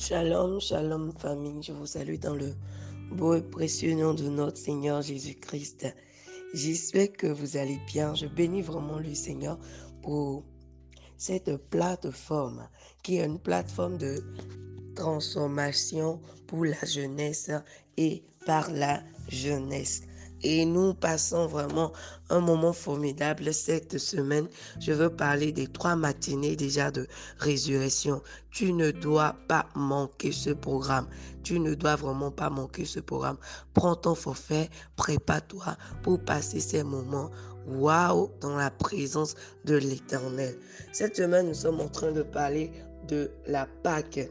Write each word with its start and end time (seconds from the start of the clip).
Shalom, 0.00 0.60
shalom 0.60 1.12
famille, 1.18 1.60
je 1.60 1.72
vous 1.72 1.86
salue 1.86 2.20
dans 2.20 2.36
le 2.36 2.54
beau 3.10 3.34
et 3.34 3.42
précieux 3.42 3.96
nom 3.96 4.14
de 4.14 4.28
notre 4.28 4.56
Seigneur 4.56 5.02
Jésus-Christ. 5.02 5.92
J'espère 6.54 7.12
que 7.14 7.26
vous 7.26 7.56
allez 7.56 7.80
bien. 7.88 8.14
Je 8.14 8.26
bénis 8.26 8.62
vraiment 8.62 9.00
le 9.00 9.12
Seigneur 9.12 9.58
pour 10.00 10.44
cette 11.16 11.56
plateforme 11.68 12.68
qui 13.02 13.16
est 13.16 13.26
une 13.26 13.40
plateforme 13.40 13.98
de 13.98 14.22
transformation 14.94 16.22
pour 16.46 16.64
la 16.64 16.84
jeunesse 16.86 17.50
et 17.96 18.22
par 18.46 18.70
la 18.70 19.02
jeunesse. 19.28 20.02
Et 20.42 20.64
nous 20.64 20.94
passons 20.94 21.46
vraiment 21.46 21.92
un 22.30 22.40
moment 22.40 22.72
formidable 22.72 23.52
cette 23.52 23.98
semaine. 23.98 24.46
Je 24.80 24.92
veux 24.92 25.10
parler 25.10 25.52
des 25.52 25.66
trois 25.66 25.96
matinées 25.96 26.54
déjà 26.54 26.90
de 26.90 27.06
résurrection. 27.38 28.22
Tu 28.50 28.72
ne 28.72 28.90
dois 28.90 29.34
pas 29.48 29.66
manquer 29.74 30.32
ce 30.32 30.50
programme. 30.50 31.08
Tu 31.42 31.58
ne 31.58 31.74
dois 31.74 31.96
vraiment 31.96 32.30
pas 32.30 32.50
manquer 32.50 32.84
ce 32.84 33.00
programme. 33.00 33.38
Prends 33.74 33.96
ton 33.96 34.14
forfait, 34.14 34.70
prépare-toi 34.96 35.76
pour 36.02 36.20
passer 36.20 36.60
ces 36.60 36.82
moments 36.82 37.30
waouh 37.66 38.30
dans 38.40 38.56
la 38.56 38.70
présence 38.70 39.34
de 39.64 39.76
l'Éternel. 39.76 40.56
Cette 40.92 41.16
semaine, 41.16 41.48
nous 41.48 41.54
sommes 41.54 41.80
en 41.80 41.88
train 41.88 42.12
de 42.12 42.22
parler 42.22 42.70
de 43.08 43.30
la 43.46 43.66
Pâque. 43.82 44.30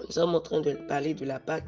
Nous 0.00 0.12
sommes 0.12 0.34
en 0.34 0.40
train 0.40 0.60
de 0.60 0.72
parler 0.88 1.14
de 1.14 1.24
la 1.24 1.40
Pâque 1.40 1.64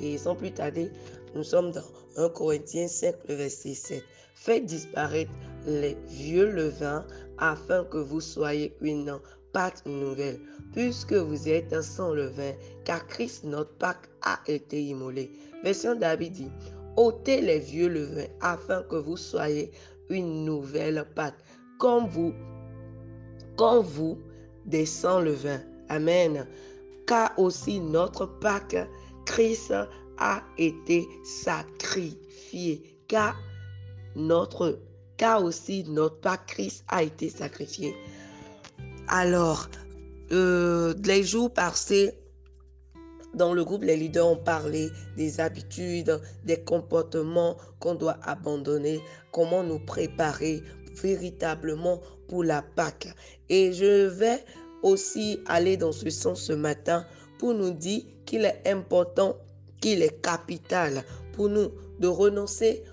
et 0.00 0.18
sans 0.18 0.34
plus 0.34 0.52
tarder, 0.52 0.90
nous 1.34 1.44
sommes 1.44 1.70
dans 1.70 1.82
1 2.16 2.28
Corinthiens 2.30 2.88
5, 2.88 3.14
le 3.28 3.34
verset 3.34 3.74
7. 3.74 4.04
Faites 4.34 4.66
disparaître 4.66 5.30
les 5.66 5.96
vieux 6.08 6.50
levains 6.50 7.04
afin 7.38 7.84
que 7.84 7.98
vous 7.98 8.20
soyez 8.20 8.74
une 8.80 9.18
Pâque 9.52 9.84
nouvelle, 9.84 10.38
puisque 10.72 11.12
vous 11.12 11.48
êtes 11.48 11.82
sans 11.82 12.14
levain, 12.14 12.52
car 12.84 13.04
Christ 13.08 13.44
notre 13.44 13.74
Pâque 13.78 14.08
a 14.22 14.38
été 14.46 14.80
immolé. 14.82 15.32
Version 15.64 15.96
David 15.96 16.32
dit, 16.32 16.50
ôtez 16.96 17.40
les 17.40 17.58
vieux 17.58 17.88
levains 17.88 18.28
afin 18.40 18.82
que 18.84 18.96
vous 18.96 19.16
soyez 19.16 19.72
une 20.08 20.44
nouvelle 20.44 21.04
Pâque, 21.14 21.38
comme 21.78 22.06
vous, 22.06 22.32
comme 23.56 23.84
vous 23.84 24.18
des 24.66 24.86
sans 24.86 25.20
levains. 25.20 25.60
Amen. 25.88 26.46
Car 27.06 27.36
aussi 27.36 27.80
notre 27.80 28.26
Pâque, 28.26 28.76
Christ 29.26 29.72
a 30.20 30.42
été 30.58 31.08
sacrifié, 31.24 32.82
car 33.08 33.36
notre, 34.14 34.78
car 35.16 35.42
aussi 35.42 35.84
notre 35.88 36.20
Pâque 36.20 36.46
Christ 36.46 36.84
a 36.88 37.02
été 37.02 37.28
sacrifié. 37.28 37.94
Alors, 39.08 39.68
euh, 40.32 40.94
les 41.04 41.24
jours 41.24 41.52
passés, 41.52 42.14
dans 43.34 43.54
le 43.54 43.64
groupe, 43.64 43.84
les 43.84 43.96
leaders 43.96 44.26
ont 44.26 44.36
parlé 44.36 44.90
des 45.16 45.40
habitudes, 45.40 46.20
des 46.44 46.60
comportements 46.60 47.56
qu'on 47.78 47.94
doit 47.94 48.18
abandonner, 48.22 49.00
comment 49.32 49.62
nous 49.62 49.78
préparer 49.78 50.62
véritablement 51.02 52.00
pour 52.28 52.44
la 52.44 52.62
Pâque. 52.62 53.08
Et 53.48 53.72
je 53.72 54.06
vais 54.06 54.44
aussi 54.82 55.40
aller 55.46 55.76
dans 55.76 55.92
ce 55.92 56.10
sens 56.10 56.42
ce 56.42 56.52
matin 56.52 57.04
pour 57.38 57.54
nous 57.54 57.70
dire 57.70 58.02
qu'il 58.26 58.44
est 58.44 58.62
important 58.66 59.36
qu'il 59.80 60.02
est 60.02 60.20
capital 60.22 61.04
pour 61.32 61.48
nous 61.48 61.70
de 61.98 62.06
renoncer 62.06 62.84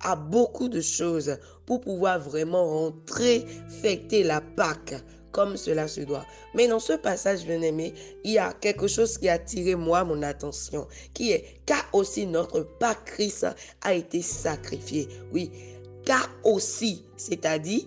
à 0.00 0.14
beaucoup 0.16 0.68
de 0.68 0.80
choses 0.80 1.38
pour 1.66 1.80
pouvoir 1.80 2.20
vraiment 2.20 2.64
rentrer, 2.64 3.44
fêter 3.82 4.22
la 4.22 4.40
Pâque 4.40 4.94
comme 5.32 5.56
cela 5.56 5.86
se 5.86 6.00
doit. 6.00 6.24
Mais 6.54 6.66
dans 6.68 6.80
ce 6.80 6.94
passage, 6.94 7.44
bien 7.44 7.60
aimé, 7.62 7.94
il 8.24 8.32
y 8.32 8.38
a 8.38 8.52
quelque 8.54 8.88
chose 8.88 9.18
qui 9.18 9.28
a 9.28 9.34
attiré 9.34 9.74
moi 9.74 10.04
mon 10.04 10.22
attention, 10.22 10.86
qui 11.14 11.32
est 11.32 11.60
car 11.66 11.84
aussi 11.92 12.26
notre 12.26 12.62
Pâque 12.62 13.04
Christ 13.04 13.46
a 13.82 13.94
été 13.94 14.22
sacrifié. 14.22 15.08
Oui, 15.32 15.50
car 16.04 16.28
aussi, 16.44 17.04
c'est-à-dire 17.16 17.82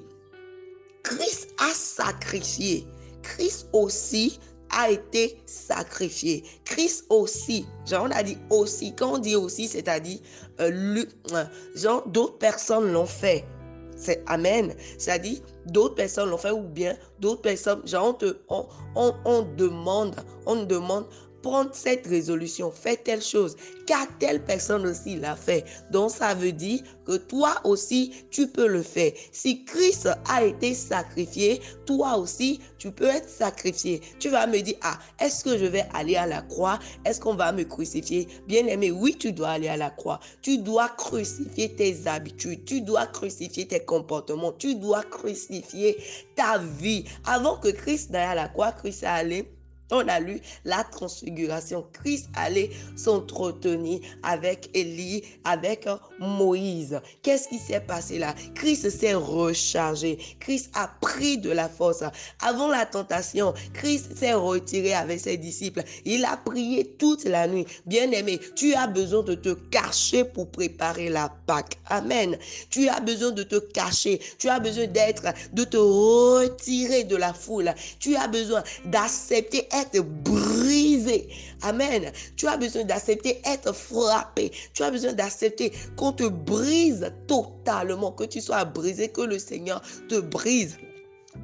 Christ 1.03 1.49
a 1.57 1.73
sacrifié. 1.73 2.85
Christ 3.23 3.67
aussi 3.73 4.39
a 4.77 4.89
été 4.89 5.41
sacrifié. 5.45 6.43
Christ 6.65 7.05
aussi, 7.09 7.65
genre 7.85 8.05
on 8.07 8.11
a 8.11 8.23
dit 8.23 8.37
aussi, 8.49 8.95
quand 8.95 9.15
on 9.15 9.17
dit 9.17 9.35
aussi, 9.35 9.67
c'est-à-dire, 9.67 10.19
euh, 10.59 11.05
genre 11.75 12.07
d'autres 12.07 12.37
personnes 12.37 12.91
l'ont 12.91 13.05
fait. 13.05 13.45
C'est 13.95 14.23
Amen. 14.25 14.73
C'est-à-dire, 14.97 15.39
d'autres 15.67 15.95
personnes 15.95 16.29
l'ont 16.29 16.37
fait 16.37 16.51
ou 16.51 16.61
bien 16.61 16.97
d'autres 17.19 17.41
personnes, 17.41 17.85
genre 17.85 18.17
on, 18.49 18.65
on, 18.95 19.13
on 19.25 19.41
demande, 19.55 20.15
on 20.47 20.63
demande 20.63 21.05
prendre 21.41 21.71
cette 21.73 22.07
résolution, 22.07 22.71
fais 22.71 22.97
telle 22.97 23.21
chose, 23.21 23.55
car 23.85 24.07
telle 24.19 24.43
personne 24.43 24.85
aussi 24.85 25.17
l'a 25.17 25.35
fait. 25.35 25.65
Donc 25.91 26.11
ça 26.11 26.33
veut 26.33 26.51
dire 26.51 26.81
que 27.05 27.17
toi 27.17 27.55
aussi, 27.63 28.13
tu 28.29 28.47
peux 28.47 28.67
le 28.67 28.83
faire. 28.83 29.11
Si 29.31 29.65
Christ 29.65 30.09
a 30.29 30.43
été 30.43 30.73
sacrifié, 30.73 31.61
toi 31.85 32.17
aussi, 32.17 32.59
tu 32.77 32.91
peux 32.91 33.05
être 33.05 33.29
sacrifié. 33.29 34.01
Tu 34.19 34.29
vas 34.29 34.47
me 34.47 34.59
dire, 34.59 34.75
ah, 34.81 34.97
est-ce 35.19 35.43
que 35.43 35.57
je 35.57 35.65
vais 35.65 35.85
aller 35.93 36.15
à 36.15 36.27
la 36.27 36.41
croix? 36.41 36.79
Est-ce 37.05 37.19
qu'on 37.19 37.35
va 37.35 37.51
me 37.51 37.63
crucifier? 37.63 38.27
Bien 38.47 38.65
aimé, 38.67 38.91
oui, 38.91 39.15
tu 39.17 39.31
dois 39.31 39.49
aller 39.49 39.67
à 39.67 39.77
la 39.77 39.89
croix. 39.89 40.19
Tu 40.41 40.57
dois 40.59 40.89
crucifier 40.89 41.75
tes 41.75 42.07
habitudes. 42.07 42.65
Tu 42.65 42.81
dois 42.81 43.07
crucifier 43.07 43.67
tes 43.67 43.83
comportements. 43.83 44.53
Tu 44.53 44.75
dois 44.75 45.03
crucifier 45.03 45.97
ta 46.35 46.57
vie. 46.57 47.05
Avant 47.25 47.57
que 47.57 47.69
Christ 47.69 48.11
n'aille 48.11 48.31
à 48.31 48.35
la 48.35 48.47
croix, 48.47 48.71
Christ 48.71 49.03
est 49.03 49.07
allé 49.07 49.51
on 49.91 50.07
a 50.07 50.19
lu 50.19 50.39
la 50.65 50.83
transfiguration. 50.83 51.85
Christ 51.93 52.29
allait 52.35 52.71
s'entretenir 52.95 53.99
avec 54.23 54.69
Élie, 54.73 55.23
avec 55.43 55.87
Moïse. 56.19 56.99
Qu'est-ce 57.21 57.47
qui 57.47 57.59
s'est 57.59 57.81
passé 57.81 58.19
là? 58.19 58.33
Christ 58.55 58.89
s'est 58.89 59.13
rechargé. 59.13 60.17
Christ 60.39 60.71
a 60.73 60.87
pris 61.01 61.37
de 61.37 61.51
la 61.51 61.69
force. 61.69 62.03
Avant 62.41 62.67
la 62.67 62.85
tentation, 62.85 63.53
Christ 63.73 64.17
s'est 64.17 64.33
retiré 64.33 64.93
avec 64.93 65.19
ses 65.19 65.37
disciples. 65.37 65.83
Il 66.05 66.25
a 66.25 66.37
prié 66.37 66.85
toute 66.97 67.25
la 67.25 67.47
nuit. 67.47 67.65
Bien-aimé, 67.85 68.39
tu 68.55 68.73
as 68.73 68.87
besoin 68.87 69.23
de 69.23 69.35
te 69.35 69.53
cacher 69.69 70.23
pour 70.23 70.49
préparer 70.49 71.09
la 71.09 71.29
Pâque. 71.45 71.77
Amen. 71.87 72.37
Tu 72.69 72.87
as 72.87 72.99
besoin 72.99 73.31
de 73.31 73.43
te 73.43 73.55
cacher. 73.55 74.19
Tu 74.37 74.49
as 74.49 74.59
besoin 74.59 74.87
d'être, 74.87 75.23
de 75.53 75.63
te 75.63 75.77
retirer 75.77 77.03
de 77.03 77.15
la 77.15 77.33
foule. 77.33 77.73
Tu 77.99 78.15
as 78.15 78.27
besoin 78.27 78.63
d'accepter 78.85 79.67
être 79.81 80.01
brisé. 80.01 81.29
Amen. 81.61 82.11
Tu 82.35 82.47
as 82.47 82.57
besoin 82.57 82.83
d'accepter 82.83 83.41
être 83.45 83.73
frappé. 83.73 84.51
Tu 84.73 84.83
as 84.83 84.91
besoin 84.91 85.13
d'accepter 85.13 85.71
qu'on 85.95 86.11
te 86.11 86.27
brise 86.27 87.11
totalement, 87.27 88.11
que 88.11 88.23
tu 88.23 88.41
sois 88.41 88.65
brisé, 88.65 89.09
que 89.09 89.21
le 89.21 89.39
Seigneur 89.39 89.81
te 90.09 90.19
brise 90.19 90.77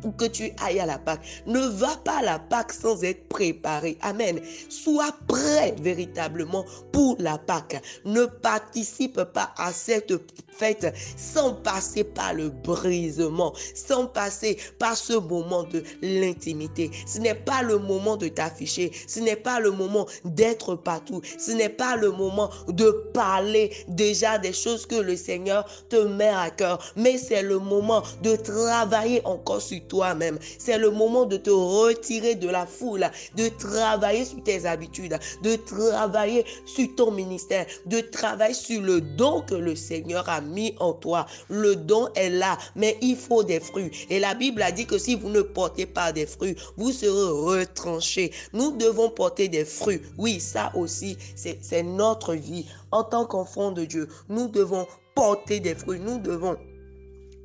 pour 0.01 0.15
que 0.15 0.25
tu 0.25 0.51
ailles 0.65 0.79
à 0.79 0.85
la 0.85 0.97
Pâque. 0.97 1.21
Ne 1.45 1.59
va 1.59 1.95
pas 2.03 2.19
à 2.19 2.23
la 2.23 2.39
Pâque 2.39 2.73
sans 2.73 3.03
être 3.03 3.27
préparé. 3.27 3.97
Amen. 4.01 4.39
Sois 4.69 5.11
prêt 5.27 5.75
véritablement 5.81 6.65
pour 6.91 7.15
la 7.19 7.37
Pâque. 7.37 7.81
Ne 8.05 8.25
participe 8.25 9.23
pas 9.23 9.53
à 9.57 9.71
cette 9.71 10.13
fête 10.51 10.93
sans 11.15 11.53
passer 11.53 12.03
par 12.03 12.33
le 12.33 12.49
brisement, 12.49 13.53
sans 13.75 14.07
passer 14.07 14.57
par 14.79 14.95
ce 14.95 15.13
moment 15.13 15.63
de 15.63 15.83
l'intimité. 16.01 16.91
Ce 17.05 17.19
n'est 17.19 17.35
pas 17.35 17.61
le 17.61 17.77
moment 17.77 18.17
de 18.17 18.27
t'afficher. 18.27 18.91
Ce 19.07 19.19
n'est 19.19 19.35
pas 19.35 19.59
le 19.59 19.71
moment 19.71 20.07
d'être 20.25 20.75
partout. 20.75 21.21
Ce 21.37 21.51
n'est 21.51 21.69
pas 21.69 21.95
le 21.95 22.11
moment 22.11 22.49
de 22.67 22.89
parler 23.13 23.71
déjà 23.87 24.37
des 24.37 24.53
choses 24.53 24.85
que 24.85 24.95
le 24.95 25.15
Seigneur 25.15 25.65
te 25.89 25.95
met 25.95 26.27
à 26.27 26.49
cœur. 26.49 26.79
Mais 26.95 27.17
c'est 27.17 27.43
le 27.43 27.59
moment 27.59 28.03
de 28.23 28.35
travailler 28.35 29.21
encore 29.25 29.61
sur 29.61 29.76
toi-même. 29.81 30.39
C'est 30.59 30.77
le 30.77 30.91
moment 30.91 31.25
de 31.25 31.37
te 31.37 31.49
retirer 31.49 32.35
de 32.35 32.49
la 32.49 32.65
foule, 32.65 33.09
de 33.35 33.49
travailler 33.49 34.25
sur 34.25 34.43
tes 34.43 34.65
habitudes, 34.65 35.17
de 35.43 35.55
travailler 35.55 36.45
sur 36.65 36.87
ton 36.95 37.11
ministère, 37.11 37.65
de 37.85 37.99
travailler 37.99 38.53
sur 38.53 38.81
le 38.81 39.01
don 39.01 39.41
que 39.41 39.55
le 39.55 39.75
Seigneur 39.75 40.27
a 40.29 40.41
mis 40.41 40.75
en 40.79 40.93
toi. 40.93 41.25
Le 41.49 41.75
don 41.75 42.09
est 42.15 42.29
là, 42.29 42.57
mais 42.75 42.97
il 43.01 43.15
faut 43.15 43.43
des 43.43 43.59
fruits. 43.59 43.91
Et 44.09 44.19
la 44.19 44.33
Bible 44.33 44.61
a 44.61 44.71
dit 44.71 44.85
que 44.85 44.97
si 44.97 45.15
vous 45.15 45.29
ne 45.29 45.41
portez 45.41 45.85
pas 45.85 46.11
des 46.11 46.25
fruits, 46.25 46.55
vous 46.77 46.91
serez 46.91 47.09
retranchés. 47.09 48.31
Nous 48.53 48.75
devons 48.77 49.09
porter 49.09 49.47
des 49.47 49.65
fruits. 49.65 50.01
Oui, 50.17 50.39
ça 50.39 50.71
aussi, 50.75 51.17
c'est 51.35 51.83
notre 51.83 52.33
vie. 52.33 52.65
En 52.91 53.03
tant 53.03 53.25
qu'enfant 53.25 53.71
de 53.71 53.85
Dieu, 53.85 54.07
nous 54.29 54.47
devons 54.47 54.87
porter 55.15 55.59
des 55.59 55.75
fruits. 55.75 55.99
Nous 55.99 56.19
devons 56.19 56.57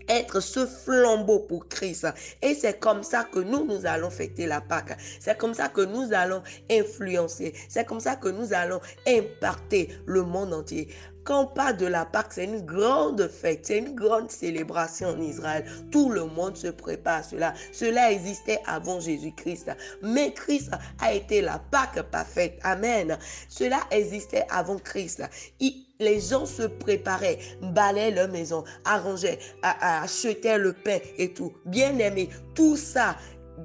être 0.08 0.40
ce 0.40 0.66
flambeau 0.66 1.40
pour 1.40 1.68
Christ. 1.68 2.06
Et 2.40 2.54
c'est 2.54 2.78
comme 2.78 3.02
ça 3.02 3.24
que 3.24 3.40
nous, 3.40 3.64
nous 3.64 3.86
allons 3.86 4.10
fêter 4.10 4.46
la 4.46 4.60
Pâque. 4.60 4.96
C'est 5.20 5.38
comme 5.38 5.54
ça 5.54 5.68
que 5.68 5.82
nous 5.82 6.12
allons 6.12 6.42
influencer. 6.70 7.54
C'est 7.68 7.84
comme 7.86 8.00
ça 8.00 8.16
que 8.16 8.28
nous 8.28 8.52
allons 8.52 8.80
impacter 9.06 9.88
le 10.06 10.22
monde 10.22 10.52
entier. 10.52 10.88
Quand 11.24 11.42
on 11.42 11.46
parle 11.46 11.76
de 11.76 11.86
la 11.86 12.04
Pâque, 12.04 12.32
c'est 12.32 12.44
une 12.44 12.64
grande 12.64 13.28
fête, 13.28 13.66
c'est 13.66 13.78
une 13.78 13.94
grande 13.94 14.30
célébration 14.30 15.08
en 15.10 15.20
Israël. 15.20 15.64
Tout 15.90 16.10
le 16.10 16.24
monde 16.24 16.56
se 16.56 16.68
prépare 16.68 17.18
à 17.18 17.22
cela. 17.22 17.54
Cela 17.72 18.10
existait 18.10 18.60
avant 18.66 18.98
Jésus-Christ. 19.00 19.70
Mais 20.02 20.32
Christ 20.32 20.70
a 21.00 21.12
été 21.12 21.40
la 21.40 21.58
Pâque 21.70 22.02
parfaite. 22.10 22.58
Amen. 22.62 23.18
Cela 23.48 23.80
existait 23.90 24.46
avant 24.50 24.78
Christ. 24.78 25.22
les 26.00 26.20
gens 26.20 26.46
se 26.46 26.62
préparaient, 26.62 27.38
balayaient 27.60 28.10
leur 28.10 28.28
maison, 28.28 28.64
arrangeaient, 28.84 29.38
achetaient 29.62 30.58
le 30.58 30.72
pain 30.72 30.98
et 31.18 31.32
tout. 31.32 31.52
Bien 31.64 31.96
aimé, 31.98 32.28
tout 32.54 32.76
ça 32.76 33.16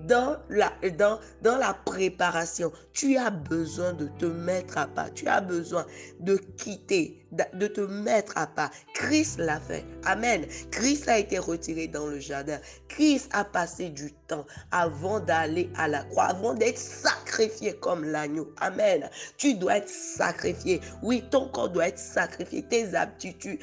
dans 0.06 0.38
la, 0.50 0.71
dans, 0.98 1.19
dans 1.42 1.57
la 1.57 1.74
préparation, 1.74 2.71
tu 2.94 3.18
as 3.18 3.30
besoin 3.30 3.94
de 3.94 4.07
te 4.19 4.25
mettre 4.25 4.77
à 4.77 4.88
pas. 4.88 5.09
Tu 5.09 5.27
as 5.27 5.42
besoin 5.42 5.86
de 6.19 6.38
quitter, 6.57 7.25
de 7.31 7.68
te 7.68 7.81
mettre 7.81 8.38
à 8.38 8.47
pas. 8.47 8.71
Christ 8.94 9.39
l'a 9.39 9.59
fait. 9.59 9.83
Amen. 10.06 10.45
Christ 10.71 11.07
a 11.09 11.18
été 11.19 11.38
retiré 11.38 11.88
dans 11.88 12.07
le 12.07 12.19
jardin. 12.19 12.59
Christ 12.88 13.29
a 13.33 13.44
passé 13.44 13.89
du 13.89 14.12
temps 14.27 14.45
avant 14.71 15.19
d'aller 15.19 15.69
à 15.75 15.88
la 15.88 16.03
croix, 16.03 16.25
avant 16.25 16.53
d'être 16.53 16.77
sacrifié 16.77 17.74
comme 17.74 18.06
l'agneau. 18.06 18.51
Amen. 18.57 19.09
Tu 19.38 19.56
dois 19.56 19.77
être 19.77 19.89
sacrifié. 19.89 20.81
Oui, 21.03 21.24
ton 21.29 21.50
corps 21.50 21.69
doit 21.69 21.89
être 21.89 22.00
sacrifié. 22.00 22.63
Tes 22.63 22.95
habitudes, 22.95 23.59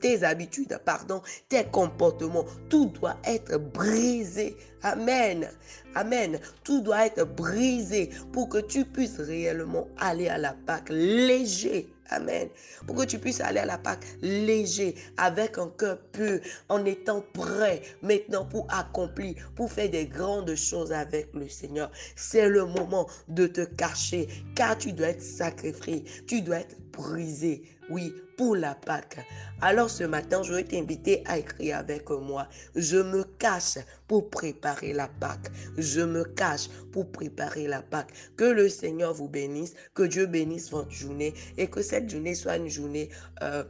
tes 0.00 0.24
habitudes, 0.24 0.78
pardon, 0.84 1.22
tes 1.48 1.64
comportements, 1.64 2.44
tout 2.68 2.86
doit 2.86 3.16
être 3.24 3.56
brisé. 3.58 4.56
Amen. 4.82 5.48
Amen. 5.94 6.40
Tout 6.64 6.80
doit 6.80 7.06
être 7.06 7.24
brisé 7.24 8.10
pour 8.32 8.48
que 8.48 8.58
tu 8.58 8.84
puisses 8.84 9.20
réellement 9.20 9.88
aller 9.98 10.28
à 10.28 10.38
la 10.38 10.54
Pâque 10.66 10.88
léger. 10.90 11.92
Amen. 12.10 12.48
Pour 12.86 12.96
que 12.96 13.04
tu 13.04 13.18
puisses 13.18 13.40
aller 13.40 13.60
à 13.60 13.66
la 13.66 13.78
Pâque 13.78 14.04
léger, 14.20 14.94
avec 15.16 15.58
un 15.58 15.68
cœur 15.68 15.98
pur, 16.12 16.40
en 16.68 16.84
étant 16.84 17.24
prêt 17.32 17.82
maintenant 18.02 18.44
pour 18.44 18.66
accomplir, 18.70 19.34
pour 19.54 19.72
faire 19.72 19.88
des 19.88 20.06
grandes 20.06 20.54
choses 20.54 20.92
avec 20.92 21.32
le 21.34 21.48
Seigneur. 21.48 21.90
C'est 22.16 22.48
le 22.48 22.66
moment 22.66 23.08
de 23.28 23.46
te 23.46 23.62
cacher, 23.62 24.28
car 24.54 24.76
tu 24.76 24.92
dois 24.92 25.08
être 25.08 25.22
sacrifié, 25.22 26.04
tu 26.26 26.42
dois 26.42 26.60
être 26.60 26.76
brisé. 26.92 27.62
Oui, 27.90 28.14
pour 28.36 28.56
la 28.56 28.74
Pâque. 28.74 29.18
Alors 29.60 29.90
ce 29.90 30.04
matin, 30.04 30.42
je 30.42 30.54
vais 30.54 30.64
t'inviter 30.64 31.22
à 31.26 31.38
écrire 31.38 31.78
avec 31.78 32.08
moi. 32.10 32.48
Je 32.74 32.96
me 32.96 33.24
cache 33.38 33.78
pour 34.06 34.30
préparer 34.30 34.92
la 34.92 35.08
Pâque. 35.08 35.50
Je 35.76 36.00
me 36.00 36.24
cache 36.24 36.68
pour 36.92 37.10
préparer 37.10 37.66
la 37.66 37.82
Pâque. 37.82 38.12
Que 38.36 38.44
le 38.44 38.68
Seigneur 38.68 39.12
vous 39.14 39.28
bénisse, 39.28 39.74
que 39.94 40.02
Dieu 40.04 40.26
bénisse 40.26 40.70
votre 40.70 40.90
journée 40.90 41.34
et 41.56 41.68
que 41.68 41.82
cette 41.82 42.08
journée 42.08 42.34
soit 42.34 42.56
une 42.56 42.68
journée 42.68 43.10
euh, 43.42 43.64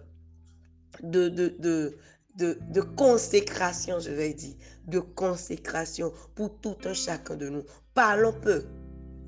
de, 1.03 1.29
de, 1.29 2.81
consécration, 2.97 3.99
je 3.99 4.11
vais 4.11 4.33
dire, 4.35 4.55
de 4.87 5.01
consécration 5.01 6.13
pour 6.35 6.59
tout 6.61 6.77
un 6.85 6.95
chacun 6.95 7.37
de 7.37 7.49
nous. 7.49 7.63
Parlons 7.95 8.33
peu, 8.33 8.65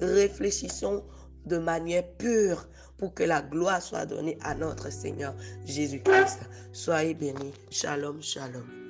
réfléchissons 0.00 1.04
de 1.46 1.58
manière 1.58 2.04
pure 2.18 2.66
pour 2.98 3.14
que 3.14 3.24
la 3.24 3.42
gloire 3.42 3.82
soit 3.82 4.06
donnée 4.06 4.38
à 4.42 4.54
notre 4.54 4.90
Seigneur 4.90 5.34
Jésus-Christ. 5.66 6.40
Soyez 6.72 7.14
bénis. 7.14 7.52
Shalom, 7.70 8.22
shalom. 8.22 8.83